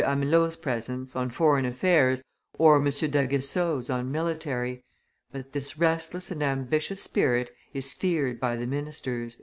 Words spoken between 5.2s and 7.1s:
but this restless and ambitious